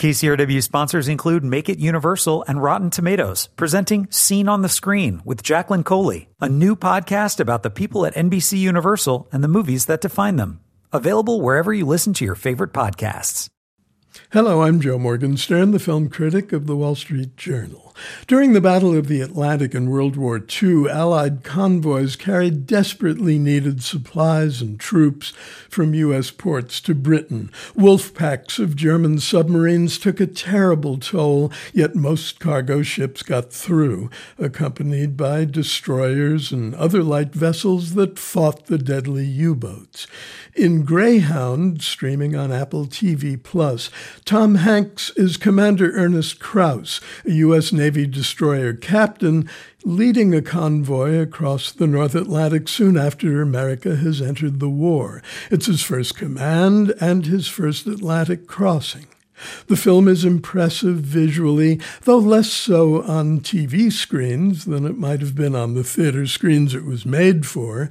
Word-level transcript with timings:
KCRW 0.00 0.62
sponsors 0.62 1.08
include 1.08 1.44
Make 1.44 1.68
It 1.68 1.78
Universal 1.78 2.42
and 2.48 2.62
Rotten 2.62 2.88
Tomatoes, 2.88 3.50
presenting 3.56 4.10
Scene 4.10 4.48
on 4.48 4.62
the 4.62 4.68
Screen 4.70 5.20
with 5.26 5.42
Jacqueline 5.42 5.84
Coley, 5.84 6.30
a 6.40 6.48
new 6.48 6.74
podcast 6.74 7.38
about 7.38 7.62
the 7.62 7.68
people 7.68 8.06
at 8.06 8.14
NBC 8.14 8.56
Universal 8.56 9.28
and 9.30 9.44
the 9.44 9.48
movies 9.48 9.84
that 9.84 10.00
define 10.00 10.36
them. 10.36 10.60
Available 10.90 11.42
wherever 11.42 11.70
you 11.74 11.84
listen 11.84 12.14
to 12.14 12.24
your 12.24 12.34
favorite 12.34 12.72
podcasts. 12.72 13.48
Hello, 14.32 14.62
I'm 14.62 14.80
Joe 14.80 14.98
Morgenstern, 14.98 15.72
the 15.72 15.78
film 15.78 16.08
critic 16.08 16.50
of 16.54 16.66
the 16.66 16.76
Wall 16.76 16.94
Street 16.94 17.36
Journal. 17.36 17.89
During 18.26 18.52
the 18.52 18.60
Battle 18.60 18.96
of 18.96 19.08
the 19.08 19.20
Atlantic 19.20 19.74
in 19.74 19.90
World 19.90 20.16
War 20.16 20.40
II, 20.40 20.88
Allied 20.88 21.42
convoys 21.42 22.16
carried 22.16 22.66
desperately 22.66 23.38
needed 23.38 23.82
supplies 23.82 24.62
and 24.62 24.78
troops 24.78 25.32
from 25.68 25.94
U.S. 25.94 26.30
ports 26.30 26.80
to 26.82 26.94
Britain. 26.94 27.50
Wolf 27.74 28.14
packs 28.14 28.58
of 28.58 28.76
German 28.76 29.18
submarines 29.18 29.98
took 29.98 30.20
a 30.20 30.26
terrible 30.26 30.98
toll, 30.98 31.52
yet 31.72 31.94
most 31.94 32.40
cargo 32.40 32.82
ships 32.82 33.22
got 33.22 33.52
through, 33.52 34.10
accompanied 34.38 35.16
by 35.16 35.44
destroyers 35.44 36.52
and 36.52 36.74
other 36.76 37.02
light 37.02 37.34
vessels 37.34 37.94
that 37.94 38.18
fought 38.18 38.66
the 38.66 38.78
deadly 38.78 39.24
U 39.24 39.54
boats. 39.54 40.06
In 40.54 40.84
Greyhound, 40.84 41.82
streaming 41.82 42.36
on 42.36 42.52
Apple 42.52 42.86
TV 42.86 43.40
Plus, 43.42 43.90
Tom 44.24 44.56
Hanks 44.56 45.10
is 45.16 45.36
Commander 45.36 45.90
Ernest 45.92 46.38
Krause, 46.38 47.00
a 47.24 47.32
U.S. 47.32 47.72
Navy 47.72 47.89
Navy 47.90 48.06
destroyer 48.06 48.72
captain 48.72 49.50
leading 49.84 50.32
a 50.32 50.40
convoy 50.40 51.18
across 51.18 51.72
the 51.72 51.88
North 51.88 52.14
Atlantic 52.14 52.68
soon 52.68 52.96
after 52.96 53.42
America 53.42 53.96
has 53.96 54.22
entered 54.22 54.60
the 54.60 54.68
war. 54.68 55.24
It's 55.50 55.66
his 55.66 55.82
first 55.82 56.16
command 56.16 56.94
and 57.00 57.26
his 57.26 57.48
first 57.48 57.88
Atlantic 57.88 58.46
crossing. 58.46 59.08
The 59.66 59.76
film 59.76 60.06
is 60.06 60.24
impressive 60.24 60.98
visually, 60.98 61.80
though 62.02 62.18
less 62.18 62.48
so 62.48 63.02
on 63.02 63.40
TV 63.40 63.90
screens 63.90 64.66
than 64.66 64.86
it 64.86 64.96
might 64.96 65.18
have 65.18 65.34
been 65.34 65.56
on 65.56 65.74
the 65.74 65.82
theater 65.82 66.28
screens 66.28 66.76
it 66.76 66.84
was 66.84 67.04
made 67.04 67.44
for 67.44 67.90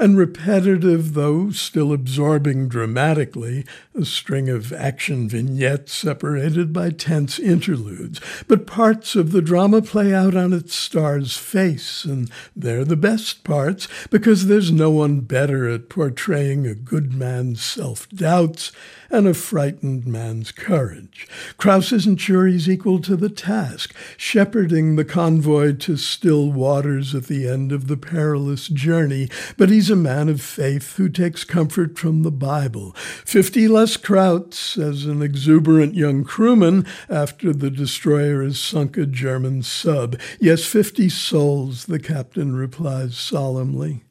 and 0.00 0.16
repetitive, 0.16 1.12
though 1.12 1.50
still 1.50 1.92
absorbing 1.92 2.68
dramatically, 2.68 3.66
a 3.94 4.02
string 4.06 4.48
of 4.48 4.72
action 4.72 5.28
vignettes 5.28 5.92
separated 5.92 6.72
by 6.72 6.88
tense 6.88 7.38
interludes. 7.38 8.18
But 8.48 8.66
parts 8.66 9.14
of 9.14 9.30
the 9.30 9.42
drama 9.42 9.82
play 9.82 10.14
out 10.14 10.34
on 10.34 10.54
its 10.54 10.74
star's 10.74 11.36
face, 11.36 12.04
and 12.04 12.30
they're 12.56 12.86
the 12.86 12.96
best 12.96 13.44
parts 13.44 13.88
because 14.10 14.46
there's 14.46 14.72
no 14.72 14.90
one 14.90 15.20
better 15.20 15.68
at 15.68 15.90
portraying 15.90 16.66
a 16.66 16.74
good 16.74 17.12
man's 17.12 17.62
self 17.62 18.08
doubts 18.08 18.72
and 19.10 19.26
a 19.26 19.34
frightened 19.34 20.06
man's 20.06 20.52
courage. 20.52 21.26
Krause 21.56 21.92
isn't 21.92 22.18
sure 22.18 22.46
he's 22.46 22.68
equal 22.68 23.00
to 23.00 23.16
the 23.16 23.28
task, 23.28 23.94
shepherding 24.16 24.96
the 24.96 25.04
convoy 25.04 25.72
to 25.74 25.96
still 25.96 26.50
waters 26.52 27.14
at 27.14 27.24
the 27.24 27.48
end 27.48 27.72
of 27.72 27.88
the 27.88 27.96
perilous 27.96 28.68
journey, 28.68 29.28
but 29.56 29.68
he's 29.68 29.89
a 29.90 29.96
man 29.96 30.28
of 30.28 30.40
faith 30.40 30.96
who 30.96 31.08
takes 31.08 31.44
comfort 31.44 31.98
from 31.98 32.22
the 32.22 32.30
Bible. 32.30 32.92
Fifty 33.24 33.68
less 33.68 33.96
krauts, 33.96 34.54
says 34.54 35.04
an 35.04 35.20
exuberant 35.20 35.94
young 35.94 36.24
crewman 36.24 36.86
after 37.08 37.52
the 37.52 37.70
destroyer 37.70 38.42
has 38.42 38.58
sunk 38.58 38.96
a 38.96 39.04
German 39.04 39.62
sub. 39.62 40.18
Yes, 40.38 40.64
fifty 40.64 41.08
souls, 41.08 41.86
the 41.86 41.98
captain 41.98 42.56
replies 42.56 43.16
solemnly. 43.16 44.04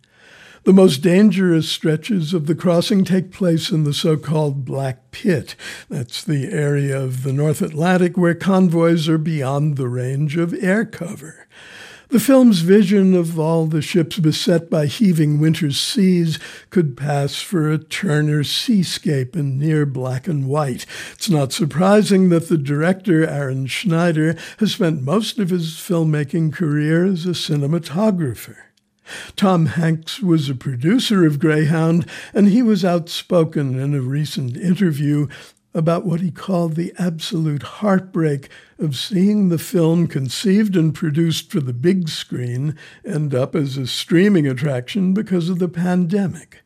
The 0.66 0.74
most 0.74 0.98
dangerous 0.98 1.70
stretches 1.70 2.34
of 2.34 2.46
the 2.46 2.54
crossing 2.54 3.06
take 3.06 3.32
place 3.32 3.72
in 3.72 3.86
the 3.86 3.94
so 3.94 4.18
called 4.18 4.66
Black 4.66 5.10
Pit. 5.12 5.56
That's 5.88 6.24
the 6.24 6.52
area 6.52 7.02
of 7.02 7.24
the 7.24 7.34
North 7.34 7.62
Atlantic 7.62 8.18
where 8.18 8.36
convoys 8.36 9.08
are 9.08 9.18
beyond 9.18 9.78
the 9.78 9.88
range 9.88 10.36
of 10.36 10.54
air 10.54 10.84
cover. 10.84 11.48
The 12.10 12.20
film's 12.20 12.62
vision 12.62 13.14
of 13.14 13.38
all 13.38 13.68
the 13.68 13.84
ships 13.84 14.18
beset 14.18 14.68
by 14.68 14.88
heaving 14.88 15.40
winter 15.40 15.70
seas 15.70 16.40
could 16.72 16.98
pass 16.98 17.40
for 17.40 17.70
a 17.70 17.78
Turner 17.78 18.44
seascape 18.44 19.36
in 19.36 19.60
near 19.60 19.86
black 19.86 20.28
and 20.28 20.48
white. 20.48 20.88
It's 21.14 21.30
not 21.30 21.54
surprising 21.54 22.30
that 22.30 22.50
the 22.50 22.58
director, 22.58 23.28
Aaron 23.28 23.68
Schneider, 23.68 24.36
has 24.58 24.72
spent 24.72 25.04
most 25.04 25.38
of 25.38 25.52
his 25.52 25.76
filmmaking 25.76 26.52
career 26.52 27.06
as 27.06 27.28
a 27.28 27.30
cinematographer. 27.30 28.58
Tom 29.36 29.68
Hanks 29.68 30.20
was 30.20 30.50
a 30.50 30.56
producer 30.56 31.28
of 31.28 31.40
Greyhound, 31.40 32.08
and 32.34 32.48
he 32.48 32.64
was 32.64 32.84
outspoken 32.84 33.80
in 33.80 33.94
a 33.94 34.02
recent 34.02 34.58
interview 34.58 35.28
about 35.76 36.06
what 36.06 36.22
he 36.22 36.32
called 36.32 36.76
the 36.76 36.92
absolute 36.98 37.62
heartbreak 37.62 38.50
of 38.80 38.96
seeing 38.96 39.50
the 39.50 39.58
film 39.58 40.08
conceived 40.08 40.76
and 40.76 40.96
produced 40.96 41.52
for 41.52 41.60
the 41.60 41.74
big 41.74 42.08
screen 42.08 42.76
end 43.06 43.36
up 43.36 43.54
as 43.54 43.78
a 43.78 43.86
streaming 43.86 44.48
attraction 44.48 45.14
because 45.14 45.50
of 45.50 45.60
the 45.60 45.68
pandemic. 45.68 46.64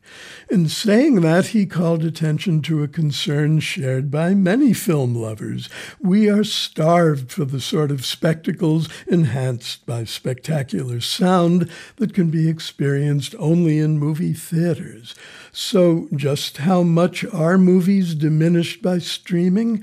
In 0.48 0.68
saying 0.68 1.22
that, 1.22 1.46
he 1.46 1.66
called 1.66 2.04
attention 2.04 2.62
to 2.62 2.82
a 2.82 2.88
concern 2.88 3.60
shared 3.60 4.10
by 4.10 4.34
many 4.34 4.72
film 4.72 5.14
lovers. 5.14 5.68
We 6.00 6.28
are 6.28 6.44
starved 6.44 7.32
for 7.32 7.44
the 7.44 7.60
sort 7.60 7.90
of 7.90 8.04
spectacles 8.04 8.88
enhanced 9.06 9.86
by 9.86 10.04
spectacular 10.04 11.00
sound 11.00 11.70
that 11.96 12.14
can 12.14 12.30
be 12.30 12.48
experienced 12.48 13.34
only 13.38 13.78
in 13.78 13.98
movie 13.98 14.34
theaters. 14.34 15.14
So, 15.52 16.08
just 16.14 16.58
how 16.58 16.82
much 16.82 17.24
are 17.24 17.58
movies 17.58 18.14
diminished 18.14 18.82
by 18.82 18.98
streaming? 18.98 19.82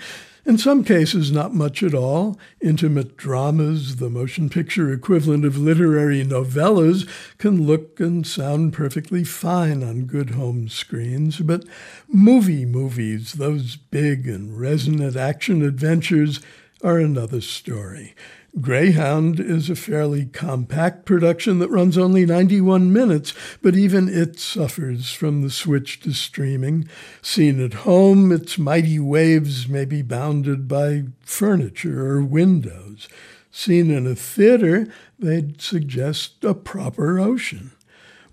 In 0.51 0.57
some 0.57 0.83
cases, 0.83 1.31
not 1.31 1.55
much 1.55 1.81
at 1.81 1.93
all. 1.93 2.37
Intimate 2.59 3.15
dramas, 3.15 3.95
the 3.95 4.09
motion 4.09 4.49
picture 4.49 4.91
equivalent 4.91 5.45
of 5.45 5.57
literary 5.57 6.25
novellas, 6.25 7.07
can 7.37 7.65
look 7.65 8.01
and 8.01 8.27
sound 8.27 8.73
perfectly 8.73 9.23
fine 9.23 9.81
on 9.81 10.07
good 10.07 10.31
home 10.31 10.67
screens. 10.67 11.39
But 11.39 11.63
movie 12.09 12.65
movies, 12.65 13.35
those 13.35 13.77
big 13.77 14.27
and 14.27 14.59
resonant 14.59 15.15
action 15.15 15.61
adventures, 15.63 16.41
are 16.83 16.97
another 16.97 17.41
story. 17.41 18.15
Greyhound 18.59 19.39
is 19.39 19.69
a 19.69 19.75
fairly 19.75 20.25
compact 20.25 21.05
production 21.05 21.59
that 21.59 21.69
runs 21.69 21.97
only 21.97 22.25
91 22.25 22.91
minutes, 22.91 23.33
but 23.61 23.77
even 23.77 24.09
it 24.09 24.37
suffers 24.39 25.13
from 25.13 25.41
the 25.41 25.49
switch 25.49 26.01
to 26.01 26.11
streaming. 26.11 26.87
Seen 27.21 27.63
at 27.63 27.85
home, 27.85 28.29
its 28.31 28.57
mighty 28.57 28.99
waves 28.99 29.69
may 29.69 29.85
be 29.85 30.01
bounded 30.01 30.67
by 30.67 31.03
furniture 31.21 32.05
or 32.05 32.21
windows. 32.21 33.07
Seen 33.51 33.89
in 33.89 34.05
a 34.05 34.15
theater, 34.15 34.87
they'd 35.17 35.61
suggest 35.61 36.43
a 36.43 36.53
proper 36.53 37.19
ocean. 37.19 37.71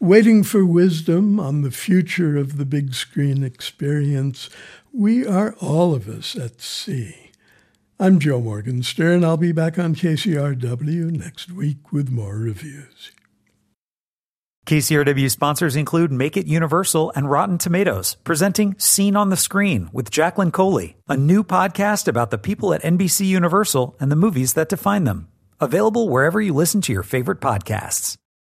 Waiting 0.00 0.42
for 0.42 0.64
wisdom 0.64 1.38
on 1.38 1.62
the 1.62 1.70
future 1.70 2.36
of 2.36 2.56
the 2.56 2.64
big 2.64 2.94
screen 2.94 3.44
experience, 3.44 4.50
we 4.92 5.24
are 5.24 5.54
all 5.60 5.94
of 5.94 6.08
us 6.08 6.34
at 6.34 6.60
sea. 6.60 7.27
I'm 8.00 8.20
Joe 8.20 8.40
Morgenstern. 8.40 9.24
I'll 9.24 9.36
be 9.36 9.50
back 9.50 9.76
on 9.76 9.92
KCRW 9.92 11.10
next 11.10 11.50
week 11.50 11.90
with 11.90 12.10
more 12.10 12.36
reviews. 12.36 13.10
KCRW 14.66 15.28
sponsors 15.28 15.74
include 15.74 16.12
Make 16.12 16.36
It 16.36 16.46
Universal 16.46 17.10
and 17.16 17.28
Rotten 17.28 17.58
Tomatoes, 17.58 18.16
presenting 18.22 18.78
Scene 18.78 19.16
on 19.16 19.30
the 19.30 19.36
Screen 19.36 19.90
with 19.92 20.12
Jacqueline 20.12 20.52
Coley, 20.52 20.96
a 21.08 21.16
new 21.16 21.42
podcast 21.42 22.06
about 22.06 22.30
the 22.30 22.38
people 22.38 22.72
at 22.72 22.84
NBC 22.84 23.26
Universal 23.26 23.96
and 23.98 24.12
the 24.12 24.16
movies 24.16 24.52
that 24.52 24.68
define 24.68 25.02
them. 25.02 25.26
Available 25.58 26.08
wherever 26.08 26.40
you 26.40 26.54
listen 26.54 26.80
to 26.82 26.92
your 26.92 27.02
favorite 27.02 27.40
podcasts. 27.40 28.14